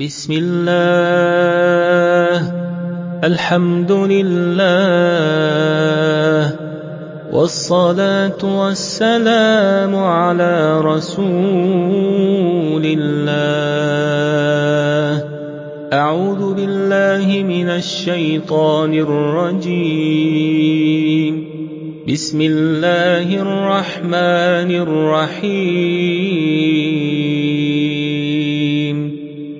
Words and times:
بسم 0.00 0.32
الله 0.32 2.52
الحمد 3.24 3.92
لله 3.92 4.62
والصلاة 7.32 8.60
والسلام 8.60 9.96
على 9.96 10.80
رسول 10.80 12.86
الله. 12.86 15.24
أعوذ 15.92 16.54
بالله 16.54 17.42
من 17.42 17.68
الشيطان 17.68 18.94
الرجيم. 18.94 20.38
بسم 22.08 22.40
الله 22.40 23.42
الرحمن 23.42 24.70
الرحيم. 24.86 26.97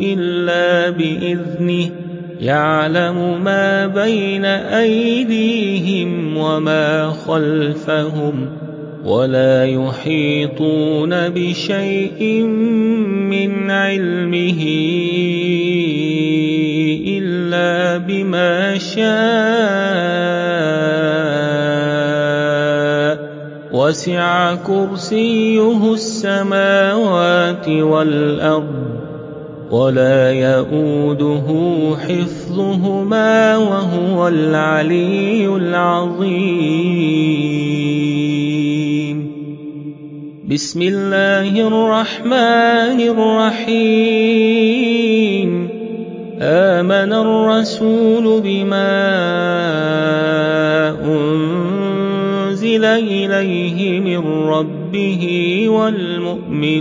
إلا 0.00 0.90
بإذنه 0.90 1.90
يعلم 2.40 3.44
ما 3.44 3.86
بين 3.86 4.44
أيديهم 4.44 6.36
وما 6.36 7.10
خلفهم 7.10 8.48
ولا 9.04 9.64
يحيطون 9.64 11.28
بشيء 11.28 12.42
من 13.30 13.70
علمه 13.70 14.62
إلا 17.06 17.96
بما 17.98 18.78
شاء. 18.78 20.47
وسع 23.88 24.54
كرسيه 24.54 25.92
السماوات 25.94 27.68
والأرض 27.68 28.84
ولا 29.70 30.32
يؤوده 30.32 31.46
حفظهما 31.96 33.56
وهو 33.56 34.28
العلي 34.28 35.48
العظيم. 35.56 36.28
بسم 40.50 40.82
الله 40.82 41.68
الرحمن 41.68 43.00
الرحيم. 43.00 44.28
آمن 46.40 47.12
الرسول 47.12 48.40
بما 48.44 48.98
أنزل 51.04 51.77
إليه 52.84 54.00
من 54.00 54.48
ربه 54.48 55.64
والمؤمنون. 55.68 56.78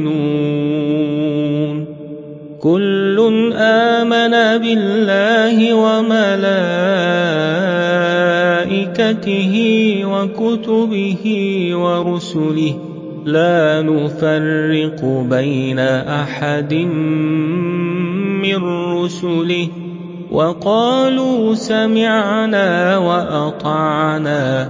كل 2.59 3.53
آمن 3.53 4.31
بالله 4.57 5.73
وملائكته 5.73 6.35
وكتبه 10.05 11.23
ورسله. 11.73 12.75
لا 13.25 13.81
نفرق 13.81 15.25
بين 15.29 15.79
أحد 15.79 16.73
من 18.43 18.63
رسله. 19.03 19.67
وقالوا 20.31 21.55
سمعنا 21.55 22.97
وأطعنا. 22.97 24.69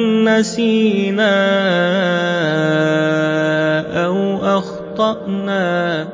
نسينا 0.29 1.35
أو 4.05 4.37
أخطأنا. 4.57 6.07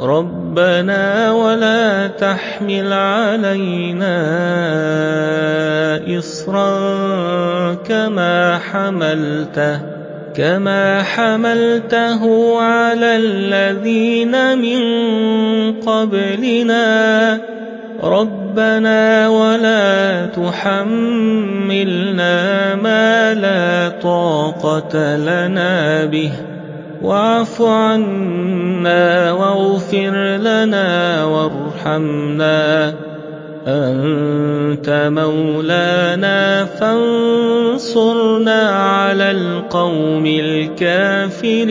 ربنا 0.00 1.32
ولا 1.32 2.06
تحمل 2.06 2.92
علينا 2.92 4.16
إصرا 6.18 7.74
كما 7.74 8.58
حملته 8.58 9.80
كما 10.34 11.02
حملته 11.02 12.22
على 12.60 13.16
الذين 13.16 14.58
من 14.58 14.80
قبلنا. 15.80 17.38
ربنا 18.50 19.28
ولا 19.28 20.26
تحملنا 20.26 21.94
ما 22.74 23.34
لا 23.34 23.88
طاقة 24.02 25.16
لنا 25.16 26.04
به. 26.04 26.32
واعف 27.02 27.62
عنا 27.62 29.32
واغفر 29.32 30.36
لنا 30.36 31.24
وارحمنا. 31.24 32.94
أنت 33.66 35.10
مولانا 35.14 36.64
فانصرنا 36.64 38.60
على 38.70 39.30
القوم 39.30 40.26
الكافرين. 40.26 41.70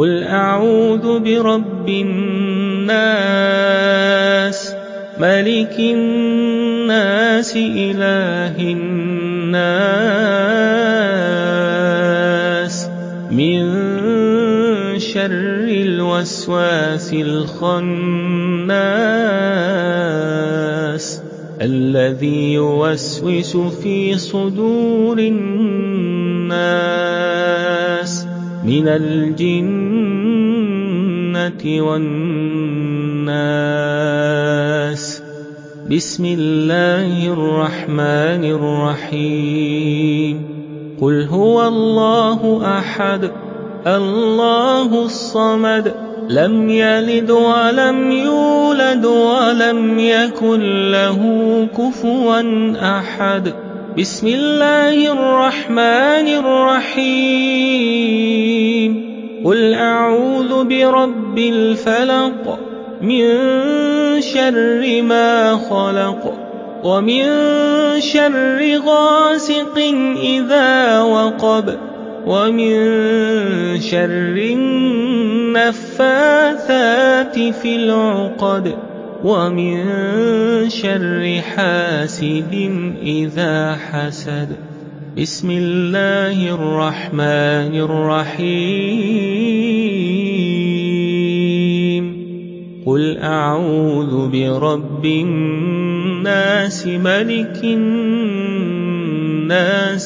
قل 0.00 0.24
أعوذ 0.24 1.20
برب 1.20 1.88
الناس 1.88 3.00
ملك 5.20 5.76
الناس 5.78 7.56
إله 7.56 8.56
الناس 8.56 9.60
من 13.30 13.60
شر 14.98 15.68
الوسواس 15.68 17.12
الخناس 17.12 18.70
الذي 21.60 22.52
يوسوس 22.52 23.56
في 23.56 24.18
صدور 24.18 25.18
الناس 25.18 26.60
من 28.64 28.88
الجنة 28.88 29.82
والناس. 31.82 33.50
بسم 35.90 36.24
الله 36.24 37.32
الرحمن 37.32 38.44
الرحيم. 38.44 40.44
قل 41.00 41.24
هو 41.24 41.68
الله 41.68 42.62
أحد 42.78 43.30
الله 43.86 45.04
الصمد 45.04 45.94
لم 46.28 46.68
يلد 46.68 47.30
ولم 47.30 48.10
يولد 48.10 49.06
ولم 49.06 49.98
يكن 49.98 50.90
له 50.90 51.18
كفوا 51.78 52.42
أحد. 52.98 53.69
بسم 53.98 54.26
الله 54.26 55.12
الرحمن 55.12 56.26
الرحيم. 56.38 57.50
قل 59.44 59.74
أعوذ 59.74 60.64
برب 60.64 61.38
الفلق 61.38 62.58
من 63.02 63.26
شر 64.20 65.02
ما 65.02 65.56
خلق 65.56 66.34
ومن 66.84 67.24
شر 68.00 68.78
غاسق 68.86 69.78
إذا 70.22 71.00
وقب 71.00 71.78
ومن 72.26 72.74
شر 73.80 74.36
النفاثات 75.50 77.38
في 77.38 77.76
العقد. 77.76 78.89
ومن 79.24 79.84
شر 80.70 81.40
حاسد 81.40 82.54
إذا 83.02 83.76
حسد. 83.76 84.48
بسم 85.18 85.50
الله 85.50 86.54
الرحمن 86.54 87.72
الرحيم. 87.80 89.00
قل 92.86 93.18
أعوذ 93.18 94.28
برب 94.30 95.04
الناس 95.04 96.86
ملك 96.86 97.60
الناس 97.64 98.52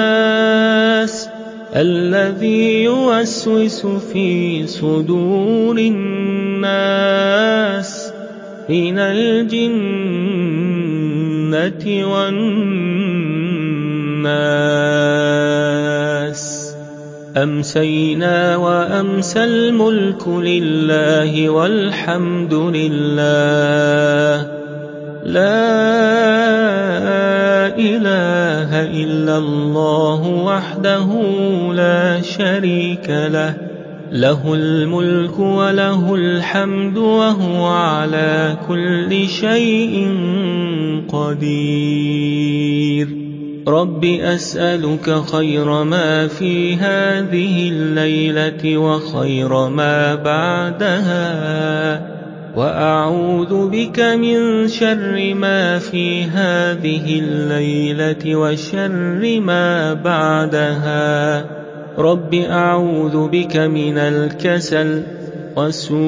الذي 1.76 2.82
يوسوس 2.82 3.86
في 3.86 4.66
صدور 4.66 5.78
الناس 5.78 7.12
من 8.68 8.98
الجنة 8.98 9.84
والناس. 12.12 13.54
أمسينا 17.36 18.56
وأمسى 18.56 19.44
الملك 19.44 20.28
لله 20.28 21.50
والحمد 21.50 22.54
لله. 22.54 24.53
لا 25.24 25.40
إله 27.78 28.84
إلا 28.84 29.38
الله 29.38 30.28
وحده 30.28 31.08
لا 31.72 32.20
شريك 32.20 33.08
له 33.08 33.54
له 34.12 34.54
الملك 34.54 35.38
وله 35.38 36.14
الحمد 36.14 36.96
وهو 36.96 37.66
على 37.66 38.56
كل 38.68 39.28
شيء 39.28 40.08
قدير. 41.08 43.08
رب 43.68 44.04
أسألك 44.04 45.22
خير 45.32 45.84
ما 45.84 46.26
في 46.26 46.76
هذه 46.76 47.68
الليلة 47.68 48.78
وخير 48.78 49.68
ما 49.68 50.14
بعدها. 50.14 52.23
وأعوذ 52.56 53.68
بك 53.68 54.00
من 54.00 54.68
شر 54.68 55.34
ما 55.34 55.78
في 55.78 56.22
هذه 56.22 57.18
الليلة 57.20 58.36
وشر 58.36 59.40
ما 59.40 59.92
بعدها. 59.94 61.44
رب 61.98 62.34
أعوذ 62.34 63.28
بك 63.28 63.56
من 63.56 63.98
الكسل 63.98 65.02
وسوء 65.56 65.98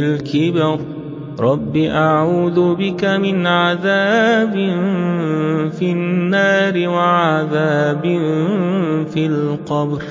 الكبر. 0.00 0.80
رب 1.40 1.76
أعوذ 1.76 2.74
بك 2.74 3.04
من 3.04 3.46
عذاب 3.46 4.54
في 5.78 5.92
النار 5.92 6.88
وعذاب 6.88 8.02
في 9.10 9.26
القبر. 9.26 10.02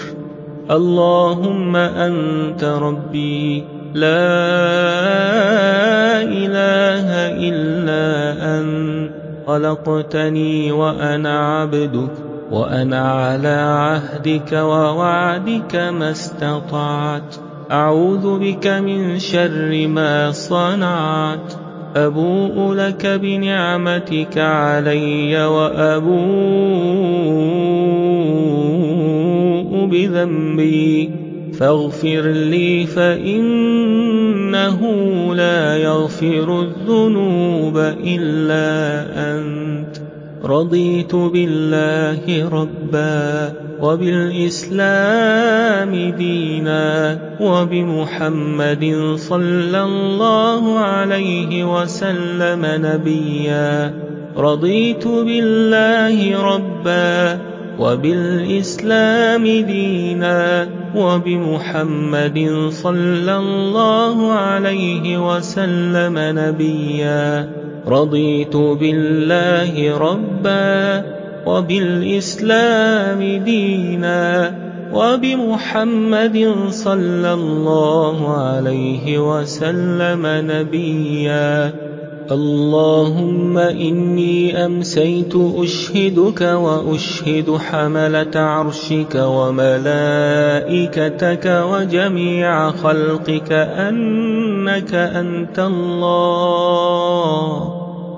اللهم 0.71 1.75
أنت 1.75 2.63
ربي. 2.63 3.78
لا 3.93 4.21
إله 6.21 7.09
إلا 7.49 8.05
أنت 8.59 9.11
خلقتني 9.47 10.71
وأنا 10.71 11.61
عبدك 11.61 12.11
وأنا 12.51 13.11
على 13.11 13.47
عهدك 13.47 14.53
ووعدك 14.53 15.75
ما 15.75 16.11
استطعت. 16.11 17.35
أعوذ 17.71 18.39
بك 18.39 18.67
من 18.67 19.19
شر 19.19 19.87
ما 19.87 20.31
صنعت. 20.31 21.53
أبوء 21.95 22.73
لك 22.73 23.05
بنعمتك 23.07 24.37
علي 24.37 25.45
وأبوء 25.45 26.19
بذنبي. 29.85 31.18
فاغفر 31.59 32.21
لي 32.21 32.85
فإنه 32.85 34.79
لا 35.35 35.77
يغفر 35.77 36.61
الذنوب 36.61 37.77
إلا 38.05 39.05
أنت. 39.31 39.95
رضيت 40.45 41.15
بالله 41.15 42.49
ربا 42.49 43.53
وبالإسلام 43.81 44.91
دينا 46.17 47.19
وبمحمد 47.41 49.13
صلى 49.15 49.83
الله 49.83 50.79
عليه 50.79 51.81
وسلم 51.81 52.65
نبيا. 52.65 53.93
رضيت 54.37 55.07
بالله 55.07 56.43
ربا 56.55 57.39
وبالإسلام 57.79 59.43
دينا 59.43 60.67
وبمحمد 60.95 62.69
صلى 62.69 63.37
الله 63.37 64.31
عليه 64.31 65.35
وسلم 65.35 66.15
نبيا. 66.17 67.49
رضيت 67.87 68.55
بالله 68.55 69.97
ربا 69.97 71.03
وبالإسلام 71.45 73.43
دينا 73.45 74.55
وبمحمد 74.93 76.55
صلى 76.69 77.33
الله 77.33 78.37
عليه 78.37 79.05
وسلم 79.19 80.23
نبيا. 80.25 81.73
اللهم 82.31 83.57
إني 83.57 84.65
أمسيت 84.65 85.33
أشهدك 85.35 86.41
وأشهد 86.41 87.57
حملة 87.57 88.31
عرشك 88.35 89.15
وملائكتك 89.15 90.65
وجميع 91.71 92.71
خلقك 92.71 93.51
أنك 93.51 94.93
أنت 94.93 95.59
الله. 95.59 96.99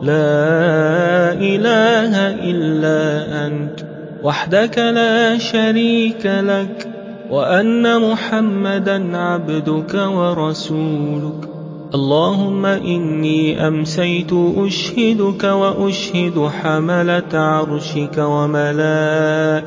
لا 0.01 1.33
إله 1.33 2.27
إلا 2.51 3.47
أنت 3.47 3.79
وحدك 4.23 4.77
لا 4.77 5.37
شريك 5.37 6.25
لك 6.25 6.87
وأن 7.29 8.11
محمدا 8.11 9.17
عبدك 9.17 9.93
ورسولك. 9.93 11.50
اللهم 11.93 12.65
إني 12.65 13.67
أمسيت 13.67 14.33
أشهدك 14.57 15.43
وأشهد 15.43 16.49
حملة 16.61 17.33
عرشك 17.33 18.17
وملائكتك 18.17 19.59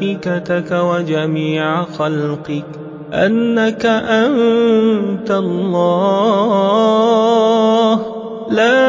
وجميع 0.72 1.84
خلقك 1.84 2.64
أنك 3.12 3.86
أنت 3.86 5.30
الله. 5.30 5.90
لا 8.50 8.84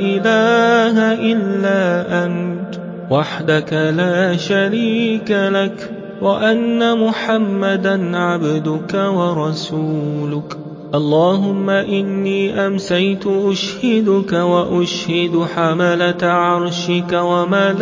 إله 0.00 1.12
إلا 1.32 1.80
أنت 2.24 2.74
وحدك 3.10 3.72
لا 3.72 4.36
شريك 4.36 5.30
لك 5.30 5.90
وأن 6.22 6.98
محمدا 6.98 8.18
عبدك 8.18 8.94
ورسولك. 8.94 10.63
اللهم 10.94 11.70
إني 11.70 12.66
أمسيت 12.66 13.26
أشهدك 13.26 14.32
وأشهد 14.32 15.46
حملة 15.54 16.22
عرشك 16.22 17.12
وملائكتك 17.12 17.74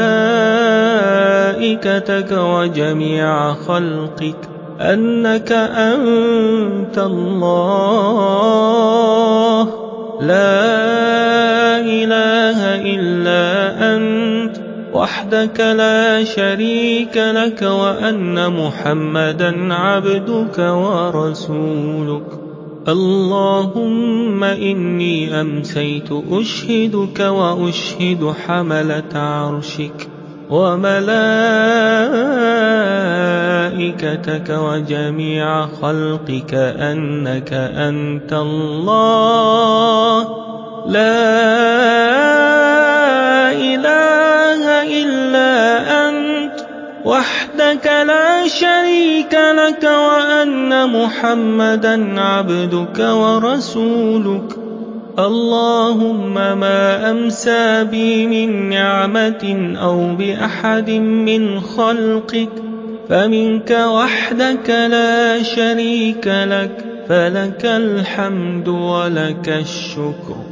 وجميع 2.32 3.54
خلقك 3.54 4.36
أنك 4.80 5.52
أنت 5.52 6.98
الله. 6.98 7.42
لا 10.20 11.80
إله 11.80 12.60
إلا 12.94 13.44
أنت 13.94 14.56
وحدك 14.94 15.60
لا 15.60 16.24
شريك 16.24 17.16
لك 17.16 17.62
وأن 17.62 18.52
محمدا 18.52 19.74
عبدك 19.74 20.58
ورسولك. 20.58 22.41
اللهم 22.88 24.44
إني 24.44 25.40
أمسيت 25.40 26.08
أشهدك 26.30 27.20
وأشهد 27.20 28.34
حملة 28.46 29.14
عرشك 29.14 30.08
وملائكتك 30.50 31.02
وجميع 34.50 35.66
خلقك 35.66 36.54
أنك 36.54 37.52
أنت 37.52 38.32
الله. 38.32 40.18
لا 40.86 41.22
إله 43.52 44.62
إلا 45.02 45.31
وحدك 47.04 47.86
لا 47.86 48.48
شريك 48.48 49.34
لك 49.34 49.84
وأن 49.84 50.92
محمدا 50.92 52.20
عبدك 52.20 52.98
ورسولك. 52.98 54.56
اللهم 55.18 56.34
ما 56.34 57.10
أمسى 57.10 57.84
بي 57.84 58.26
من 58.26 58.68
نعمة 58.68 59.74
أو 59.82 60.14
بأحد 60.14 60.90
من 60.90 61.60
خلقك. 61.60 62.48
فمنك 63.08 63.70
وحدك 63.70 64.70
لا 64.70 65.42
شريك 65.42 66.26
لك. 66.26 66.84
فلك 67.08 67.64
الحمد 67.64 68.68
ولك 68.68 69.48
الشكر. 69.48 70.51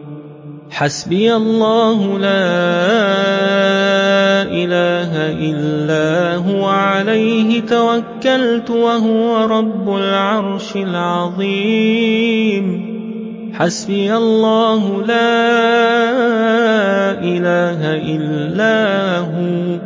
حسبي 0.71 1.35
الله 1.35 2.19
لا 2.19 2.41
إله 4.47 5.31
إلا 5.51 6.35
هو 6.35 6.65
عليه 6.65 7.61
توكلت 7.61 8.69
وهو 8.69 9.45
رب 9.45 9.95
العرش 9.95 10.75
العظيم. 10.75 12.65
حسبي 13.53 14.15
الله 14.15 15.03
لا 15.05 15.31
إله 17.19 17.95
إلا 18.15 19.17
هو 19.19 19.79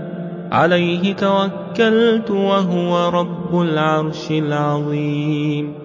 عليه 0.51 1.13
توكلت 1.13 2.31
وهو 2.31 3.09
رب 3.09 3.61
العرش 3.61 4.31
العظيم. 4.31 5.84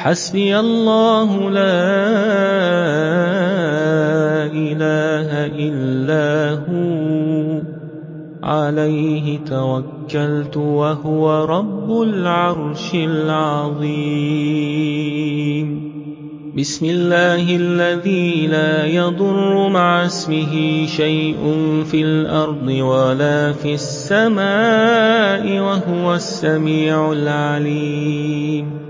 حسبي 0.00 0.60
الله 0.60 1.50
لا 1.50 1.60
إله 4.48 5.46
إلا 5.46 6.56
هو. 6.64 7.60
عليه 8.42 9.38
توكلت 9.38 10.56
وهو 10.56 11.44
رب 11.44 12.02
العرش 12.02 12.94
العظيم. 12.94 14.00
بسم 16.58 16.86
الله 16.86 17.56
الذي 17.56 18.46
لا 18.46 18.86
يضر 18.86 19.68
مع 19.68 20.06
اسمه 20.06 20.86
شيء 20.86 21.36
في 21.90 22.02
الأرض 22.02 22.68
ولا 22.68 23.52
في 23.52 23.74
السماء 23.74 25.60
وهو 25.60 26.14
السميع 26.14 27.12
العليم. 27.12 28.89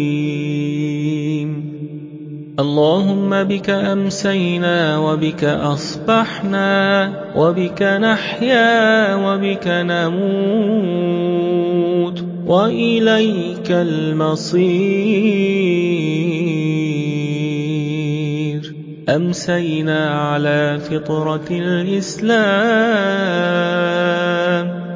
اللهم 2.61 3.43
بك 3.43 3.69
أمسينا 3.69 4.97
وبك 4.97 5.43
أصبحنا 5.43 6.69
وبك 7.35 7.81
نحيا 7.81 9.15
وبك 9.15 9.67
نموت 9.67 11.01
وإليك 12.45 13.71
المصير. 13.71 14.61
أمسينا 19.09 20.09
على 20.09 20.79
فطرة 20.79 21.47
الإسلام 21.51 22.41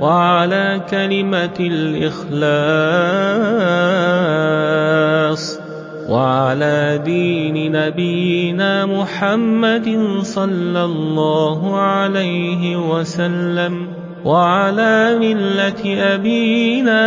وعلى 0.01 0.81
كلمة 0.89 1.57
الإخلاص. 1.59 2.45
وعلى 6.09 7.01
دين 7.05 7.71
نبينا 7.71 8.85
محمد 8.85 9.99
صلى 10.21 10.83
الله 10.83 11.75
عليه 11.79 12.77
وسلم 12.77 13.87
وعلى 14.25 15.17
ملة 15.19 16.13
أبينا 16.13 17.01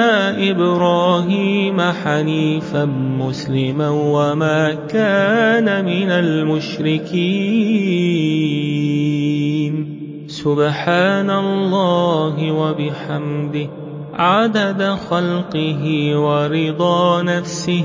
إبراهيم 0.50 1.80
حنيفا 1.80 2.84
مسلما 3.18 3.88
وما 3.90 4.74
كان 4.74 5.84
من 5.84 6.10
المشركين. 6.10 7.68
سبحان 10.28 11.30
الله 11.30 12.52
وبحمده 12.52 13.68
عدد 14.14 14.82
خلقه 15.10 16.12
ورضا 16.18 17.22
نفسه 17.22 17.84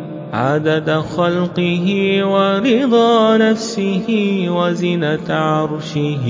عدد 0.31 0.91
خلقه 0.91 1.87
ورضا 2.23 3.37
نفسه 3.37 4.07
وزنة 4.49 5.29
عرشه 5.29 6.25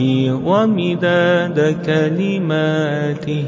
ومداد 0.45 1.75
كلماته. 1.85 3.45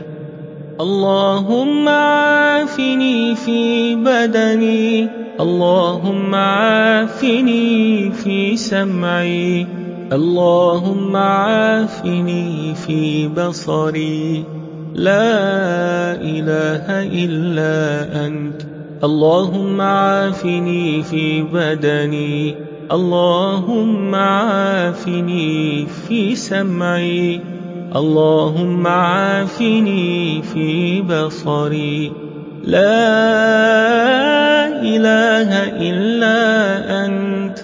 اللهم 0.82 1.90
عافني 1.90 3.36
في 3.36 3.96
بدني 3.96 5.08
اللهم 5.40 6.36
عافني 6.36 8.12
في 8.12 8.58
سمعي 8.58 9.68
اللهم 10.12 11.16
عافني 11.16 12.76
في 12.76 13.28
بصري. 13.28 14.46
لا 14.96 16.22
إله 16.22 16.86
إلا 17.26 18.26
أنت 18.26 18.63
اللهم 19.04 19.82
عافني 19.82 21.04
في 21.04 21.42
بدني. 21.42 22.56
اللهم 22.92 24.16
عافني 24.16 25.86
في 26.08 26.36
سمعي. 26.36 27.42
اللهم 27.96 28.88
عافني 28.88 30.42
في 30.42 31.02
بصري. 31.02 32.12
لا 32.64 32.98
إله 34.82 35.50
إلا 35.68 36.36
أنت. 37.06 37.60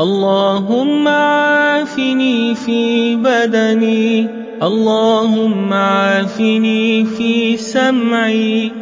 اللهم 0.00 1.08
عافني 1.08 2.54
في 2.54 3.16
بدني. 3.16 4.28
اللهم 4.62 5.72
عافني 5.72 7.04
في 7.04 7.56
سمعي. 7.56 8.81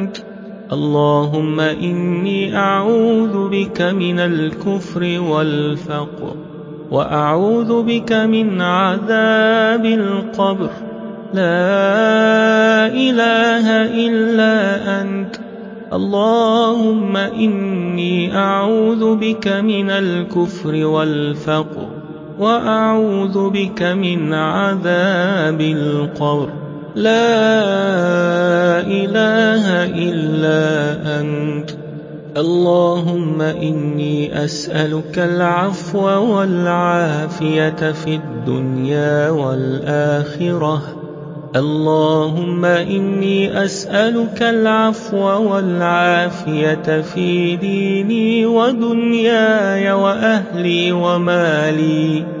اللهم 0.71 1.59
إني 1.59 2.57
أعوذ 2.57 3.49
بك 3.49 3.81
من 3.81 4.19
الكفر 4.19 5.19
والفقر 5.19 6.35
وأعوذ 6.91 7.83
بك 7.83 8.13
من 8.13 8.61
عذاب 8.61 9.85
القبر. 9.85 10.69
لا 11.33 12.87
إله 12.87 13.67
إلا 14.07 14.55
أنت. 15.01 15.35
اللهم 15.93 17.17
إني 17.17 18.37
أعوذ 18.37 19.15
بك 19.15 19.47
من 19.47 19.89
الكفر 19.89 20.85
والفقر 20.85 21.87
وأعوذ 22.39 23.49
بك 23.49 23.83
من 23.83 24.33
عذاب 24.33 25.61
القبر. 25.61 26.60
لا 26.95 28.81
إله 28.81 29.85
إلا 29.85 30.95
أنت. 31.19 31.69
اللهم 32.37 33.41
إني 33.41 34.43
أسألك 34.43 35.19
العفو 35.19 36.05
والعافية 36.07 37.91
في 37.91 38.15
الدنيا 38.15 39.29
والآخرة. 39.29 40.81
اللهم 41.55 42.65
إني 42.65 43.65
أسألك 43.65 44.41
العفو 44.41 45.53
والعافية 45.53 47.01
في 47.01 47.55
ديني 47.55 48.45
ودنياي 48.45 49.91
وأهلي 49.91 50.91
ومالي. 50.91 52.40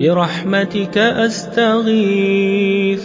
برحمتك 0.00 0.98
أستغيث. 0.98 3.02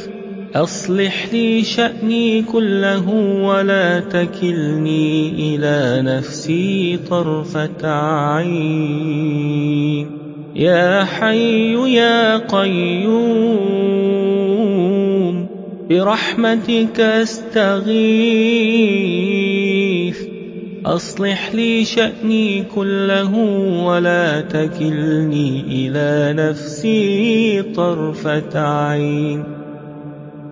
أصلح 0.55 1.33
لي 1.33 1.63
شأني 1.63 2.41
كله 2.41 3.09
ولا 3.43 3.99
تكلني 3.99 5.29
إلى 5.29 6.01
نفسي 6.01 6.99
طرفة 7.09 7.87
عين. 8.27 10.07
يا 10.55 11.03
حي 11.03 11.93
يا 11.93 12.37
قيوم 12.37 14.01
برحمتك 15.89 16.99
أستغيث. 16.99 19.50
أصلح 20.85 21.53
لي 21.53 21.85
شأني 21.85 22.63
كله 22.75 23.35
ولا 23.85 24.41
تكلني 24.41 25.63
إلى 25.67 26.33
نفسي 26.33 27.61
طرفة 27.75 28.59
عين. 28.59 29.43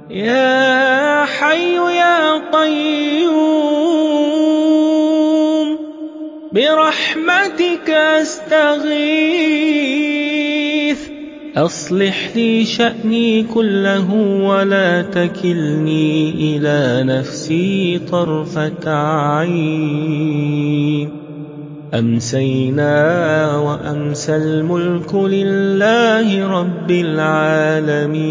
يا 0.10 1.26
حي 1.26 1.76
يا 1.76 2.34
قيوم 2.52 3.70
برحمتك 6.54 7.90
أستغيث. 7.90 9.40
أصلح 11.66 12.36
لي 12.36 12.66
شأني 12.66 13.44
كله 13.44 14.14
ولا 14.44 15.02
تكلني 15.02 16.32
إلى 16.32 17.04
نفسي 17.04 18.00
طرفة 18.12 18.94
عين. 19.28 21.10
أمسينا 21.94 23.58
وأمسى 23.58 24.36
الملك 24.36 25.16
لله 25.16 26.48
رب 26.62 26.92
العالمين. 26.92 28.30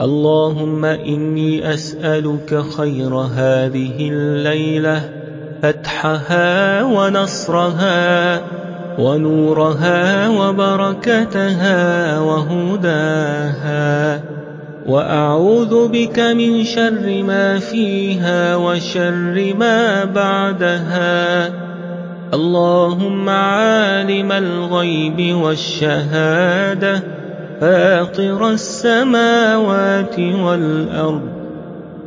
اللهم 0.00 0.84
إني 0.84 1.74
أسألك 1.74 2.62
خير 2.76 3.14
هذه 3.14 4.08
الليلة 4.12 5.10
فتحها 5.62 6.82
ونصرها. 6.82 8.65
ونورها 8.98 10.28
وبركتها 10.28 12.20
وهداها 12.20 14.20
وأعوذ 14.86 15.88
بك 15.88 16.18
من 16.18 16.64
شر 16.64 17.22
ما 17.22 17.58
فيها 17.58 18.56
وشر 18.56 19.54
ما 19.58 20.04
بعدها 20.04 21.50
اللهم 22.34 23.28
عالم 23.28 24.32
الغيب 24.32 25.36
والشهادة 25.36 27.02
فاطر 27.60 28.50
السماوات 28.50 30.18
والأرض 30.18 31.22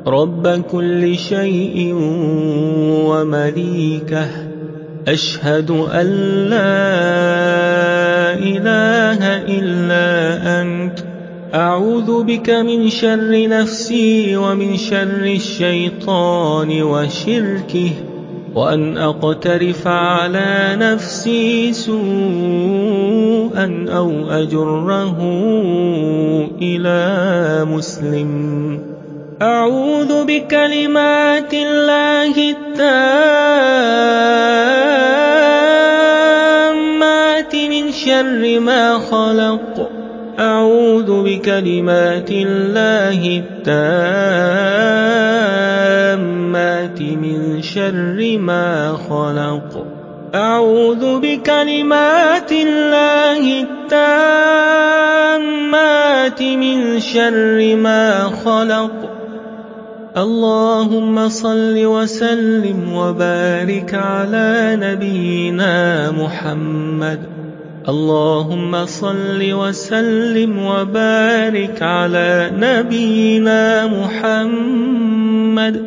رب 0.07 0.47
كل 0.71 1.17
شيء 1.17 1.93
ومليكه 3.05 4.48
أشهد 5.07 5.71
أن 5.71 6.07
لا 6.49 8.33
إله 8.33 9.21
إلا 9.47 10.11
أنت. 10.61 10.99
أعوذ 11.55 12.23
بك 12.23 12.49
من 12.49 12.89
شر 12.89 13.47
نفسي 13.47 14.37
ومن 14.37 14.77
شر 14.77 15.23
الشيطان 15.23 16.81
وشركه 16.81 17.91
وأن 18.55 18.97
أقترف 18.97 19.87
على 19.87 20.77
نفسي 20.79 21.73
سوءا 21.73 21.95
أو 23.89 24.11
أجره 24.29 25.17
إلى 26.61 27.65
مسلم. 27.65 28.88
أعوذ 29.41 30.25
بكلمات 30.25 31.53
الله 31.53 32.35
التامات 32.51 33.15
من 37.55 37.91
شر 37.91 38.59
ما 38.59 38.99
خلق. 38.99 39.89
أعوذ 40.39 41.23
بكلمات 41.23 42.31
الله 42.31 43.43
التامات 43.43 43.79
من 47.01 47.61
شر 47.61 48.37
ما 48.37 48.97
خلق. 49.09 49.85
أعوذ 50.35 51.19
بكلمات 51.19 52.51
الله 52.51 53.63
التامات 53.63 53.99
من 56.41 56.99
شر 56.99 57.75
ما 57.75 58.31
خلق. 58.43 58.98
اللهم 60.17 61.29
صل 61.29 61.85
وسلم 61.85 62.93
وبارك 62.93 63.93
على 63.93 64.77
نبينا 64.81 66.11
محمد. 66.11 67.19
اللهم 67.89 68.85
صل 68.85 69.53
وسلم 69.53 70.65
وبارك 70.65 71.81
على 71.81 72.51
نبينا 72.57 73.87
محمد. 73.87 75.81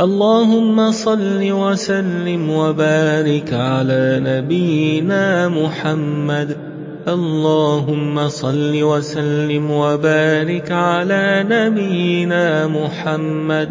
اللهم 0.00 0.90
صل 0.90 1.52
وسلم 1.52 2.50
وبارك 2.50 3.52
على 3.52 4.20
نبينا 4.24 5.48
محمد. 5.48 6.65
اللهم 7.08 8.28
صل 8.28 8.82
وسلم 8.82 9.70
وبارك 9.70 10.72
على 10.72 11.44
نبينا 11.48 12.66
محمد. 12.66 13.68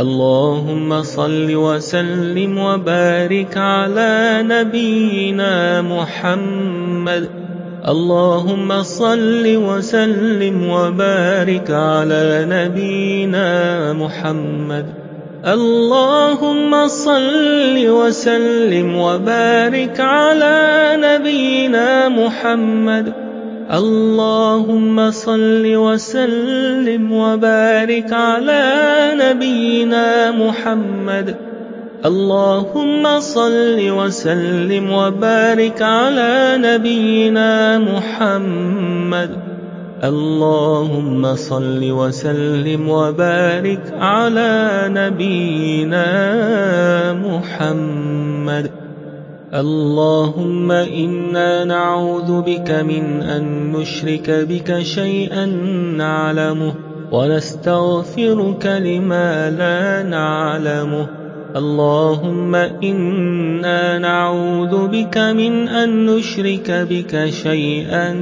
اللهم 0.00 1.02
صل 1.02 1.54
وسلم 1.54 2.58
وبارك 2.58 3.56
على 3.56 4.42
نبينا 4.42 5.82
محمد. 5.82 7.28
اللهم 7.88 8.82
صل 8.82 9.44
وسلم 9.56 10.68
وبارك 10.68 11.70
على 11.70 12.44
نبينا 12.48 13.48
محمد. 13.92 15.05
اللهم 15.46 16.88
صل 16.88 17.88
وسلم 17.88 18.96
وبارك 18.96 20.00
على 20.00 20.92
نبينا 20.98 22.08
محمد. 22.08 23.12
اللهم 23.70 25.10
صل 25.10 25.62
وسلم 25.76 27.12
وبارك 27.12 28.12
على 28.12 28.64
نبينا 29.14 30.30
محمد. 30.30 31.36
اللهم 32.04 33.20
صل 33.20 33.90
وسلم 33.90 34.90
وبارك 34.90 35.82
على 35.82 36.58
نبينا 36.58 37.78
محمد. 37.78 39.45
اللهم 40.04 41.34
صل 41.34 41.80
وسلم 41.90 42.88
وبارك 42.88 43.94
على 44.00 44.88
نبينا 44.92 46.08
محمد. 47.12 48.70
اللهم 49.54 50.72
إنا 50.72 51.64
نعوذ 51.64 52.42
بك 52.42 52.70
من 52.70 53.22
أن 53.22 53.72
نشرك 53.72 54.30
بك 54.30 54.82
شيئا 54.82 55.46
نعلمه 55.96 56.72
ونستغفرك 57.12 58.66
لما 58.66 59.50
لا 59.50 60.02
نعلمه. 60.02 61.06
اللهم 61.56 62.54
إنا 62.54 63.98
نعوذ 63.98 64.88
بك 64.88 65.18
من 65.18 65.68
أن 65.68 66.06
نشرك 66.06 66.86
بك 66.90 67.30
شيئا 67.30 68.12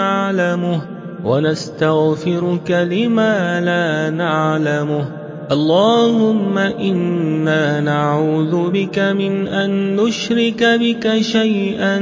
نعلمه 0.00 0.80
ونستغفرك 1.24 2.70
لما 2.70 3.60
لا 3.60 4.10
نعلمه. 4.10 5.04
اللهم 5.52 6.58
إنا 6.58 7.80
نعوذ 7.80 8.70
بك 8.70 8.98
من 8.98 9.48
أن 9.48 9.96
نشرك 9.96 10.62
بك 10.80 11.20
شيئا 11.20 11.98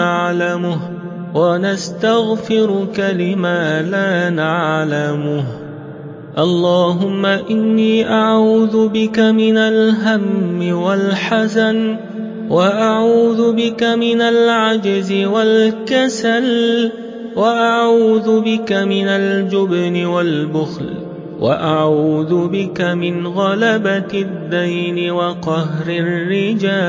نعلمه 0.00 0.78
ونستغفرك 1.34 2.98
لما 3.00 3.82
لا 3.82 4.30
نعلمه. 4.30 5.44
اللهم 6.38 7.26
إني 7.26 8.08
أعوذ 8.08 8.88
بك 8.88 9.18
من 9.18 9.56
الهم 9.56 10.58
والحزن 10.72 11.96
وأعوذ 12.50 13.52
بك 13.52 13.82
من 13.82 14.20
العجز 14.20 15.12
والكسل 15.12 16.90
وأعوذ 17.36 18.40
بك 18.40 18.72
من 18.72 19.08
الجبن 19.08 20.04
والبخل 20.04 21.10
وأعوذ 21.40 22.48
بك 22.48 22.80
من 22.80 23.26
غلبة 23.26 24.12
الدين 24.14 25.10
وقهر 25.10 25.86
الرجال. 25.88 26.80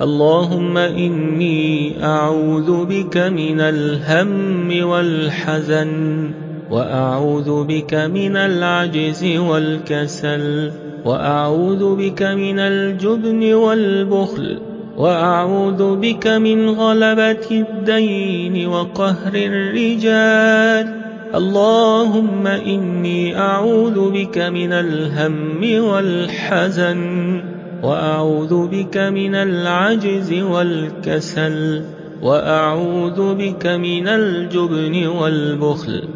اللهم 0.00 0.78
إني 0.78 2.04
أعوذ 2.04 2.84
بك 2.84 3.16
من 3.16 3.60
الهم 3.60 4.88
والحزن 4.88 6.30
وأعوذ 6.70 7.64
بك 7.64 7.94
من 7.94 8.36
العجز 8.36 9.24
والكسل 9.36 10.70
وأعوذ 11.04 11.94
بك 11.96 12.22
من 12.22 12.58
الجبن 12.58 13.54
والبخل. 13.54 14.69
وأعوذ 15.00 15.96
بك 15.96 16.26
من 16.26 16.68
غلبة 16.68 17.46
الدين 17.50 18.66
وقهر 18.66 19.34
الرجال. 19.34 20.86
اللهم 21.34 22.46
إني 22.46 23.38
أعوذ 23.38 24.10
بك 24.10 24.38
من 24.38 24.72
الهم 24.72 25.84
والحزن 25.84 27.42
وأعوذ 27.82 28.66
بك 28.66 28.96
من 28.96 29.34
العجز 29.34 30.32
والكسل 30.32 31.82
وأعوذ 32.22 33.34
بك 33.34 33.66
من 33.66 34.08
الجبن 34.08 35.06
والبخل 35.06 36.08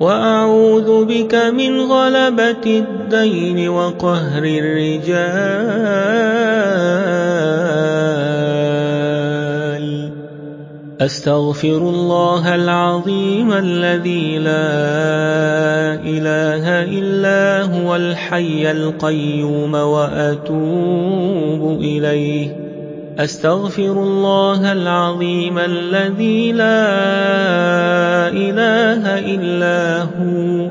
وأعوذ 0.00 1.04
بك 1.04 1.34
من 1.34 1.80
غلبة 1.80 2.66
الدين 2.66 3.68
وقهر 3.68 4.44
الرجال. 4.44 5.88
أستغفر 11.00 11.76
الله 11.76 12.54
العظيم 12.54 13.52
الذي 13.52 14.38
لا 14.38 14.68
إله 16.04 16.84
إلا 16.84 17.62
هو 17.62 17.96
الحي 17.96 18.70
القيوم 18.70 19.74
وأتوب 19.74 20.60
إليه. 21.80 22.56
أستغفر 23.18 24.02
الله 24.02 24.72
العظيم 24.72 25.58
الذي 25.58 26.52
لا 26.52 26.88
إله 28.28 29.18
إلا 29.18 30.02
هو 30.02 30.70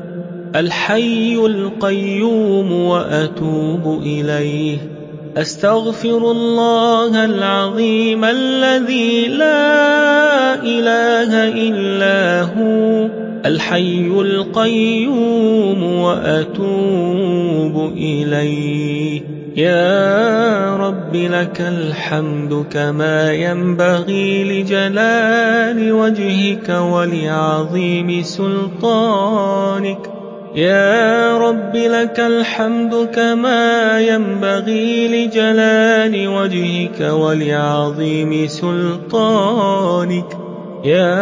الحي 0.56 1.34
القيوم 1.34 2.72
وأتوب 2.72 4.02
إليه. 4.02 4.97
أستغفر 5.36 6.30
الله 6.30 7.24
العظيم 7.24 8.24
الذي 8.24 9.28
لا 9.28 10.54
إله 10.62 11.48
إلا 11.48 12.42
هو 12.42 13.08
الحي 13.46 14.20
القيوم 14.20 15.82
وأتوب 15.82 17.92
إليه. 17.96 19.22
يا 19.56 20.76
رب 20.76 21.16
لك 21.16 21.60
الحمد 21.60 22.64
كما 22.72 23.32
ينبغي 23.32 24.44
لجلال 24.44 25.92
وجهك 25.92 26.68
ولعظيم 26.68 28.22
سلطانك. 28.22 30.17
يا 30.58 31.38
رب 31.38 31.76
لك 31.76 32.20
الحمد 32.20 33.08
كما 33.14 34.00
ينبغي 34.00 35.08
لجلال 35.08 36.28
وجهك 36.28 37.00
ولعظيم 37.00 38.46
سلطانك. 38.46 40.36
يا 40.84 41.18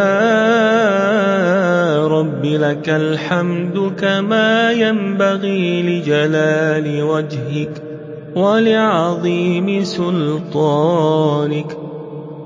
رب 2.07 2.45
لك 2.45 2.89
الحمد 2.89 3.91
كما 4.01 4.71
ينبغي 4.71 5.83
لجلال 5.83 7.03
وجهك 7.03 7.81
ولعظيم 8.35 9.83
سلطانك. 9.83 11.86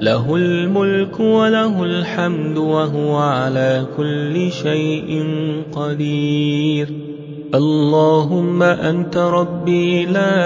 له 0.00 0.36
الملك 0.36 1.20
وله 1.20 1.82
الحمد 1.82 2.58
وهو 2.58 3.16
على 3.16 3.86
كل 3.96 4.52
شيء 4.52 5.26
قدير. 5.72 6.88
اللهم 7.54 8.62
أنت 8.62 9.16
ربي 9.16 10.06
لا 10.06 10.36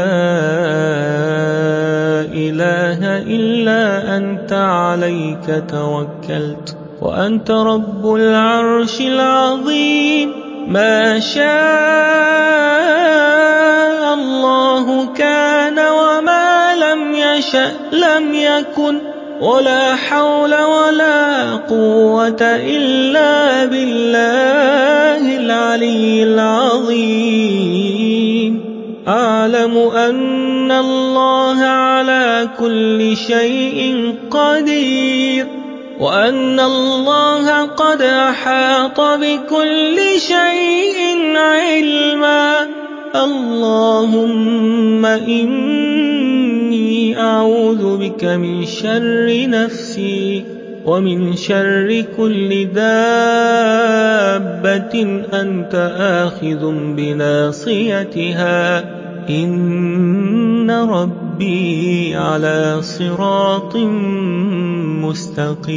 إله 2.30 3.22
إلا 3.22 4.16
أنت 4.16 4.52
عليك 4.52 5.64
توكلت. 5.68 6.76
وأنت 7.00 7.50
رب 7.50 8.14
العرش 8.14 9.00
العظيم. 9.00 10.32
ما 10.68 11.20
شاء 11.20 11.44
الله 14.14 15.14
كان 15.14 15.78
وما 15.78 16.74
لم 16.76 17.14
يشأ 17.14 17.72
لم 17.92 18.34
يكن. 18.34 19.09
ولا 19.40 19.96
حول 19.96 20.54
ولا 20.54 21.54
قوة 21.56 22.42
إلا 22.42 23.64
بالله 23.64 25.36
العلي 25.36 26.22
العظيم. 26.22 27.40
أعلم 29.08 29.78
أن 29.96 30.72
الله 30.72 31.58
على 31.64 32.48
كل 32.58 33.16
شيء 33.16 34.14
قدير 34.30 35.46
وأن 36.00 36.60
الله 36.60 37.62
قد 37.62 38.02
أحاط 38.02 39.00
بكل 39.00 39.98
شيء 40.18 41.16
علما. 41.36 42.68
اللهم 43.16 45.06
إني 46.70 47.18
أعوذ 47.20 47.96
بك 47.98 48.24
من 48.24 48.66
شر 48.66 49.48
نفسي 49.48 50.44
ومن 50.86 51.36
شر 51.36 52.04
كل 52.16 52.64
دابة 52.64 52.90
أنت 55.32 55.74
آخذ 55.98 56.72
بناصيتها. 56.96 58.78
إن 59.28 60.70
ربي 60.70 62.14
على 62.14 62.78
صراط 62.80 63.76
مستقيم. 65.06 65.70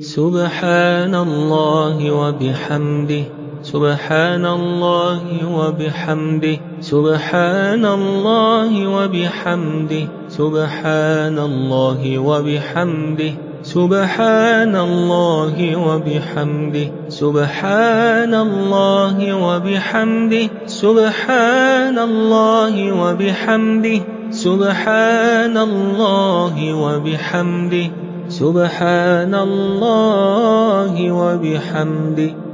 سبحان 0.00 1.14
الله 1.14 2.10
وبحمده. 2.10 3.24
سبحان 3.68 4.46
الله 4.46 5.24
وبحمده 5.44 6.58
سبحان 6.80 7.84
الله 7.84 8.72
وبحمده 8.96 10.04
سبحان 10.28 11.38
الله 11.38 12.00
وبحمده 12.18 13.32
سبحان 13.62 14.74
الله 14.76 15.56
وبحمده 15.86 16.86
سبحان 17.08 18.34
الله 18.34 19.16
وبحمده 19.36 20.46
سبحان 20.66 21.98
الله 21.98 22.74
وبحمده 23.02 24.00
سبحان 24.30 25.56
الله 25.68 26.56
وبحمده 26.72 27.86
سبحان 28.28 29.34
الله 29.34 30.94
وبحمده. 31.20 32.47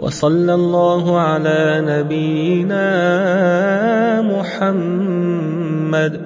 وصلى 0.00 0.54
الله 0.54 1.18
على 1.18 1.82
نبينا 1.86 2.86
محمد 4.22 6.20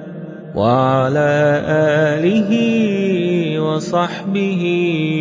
وعلى 0.55 1.61
آله 2.13 2.51
وصحبه 3.59 4.63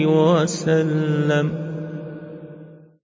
وسلم. 0.06 1.59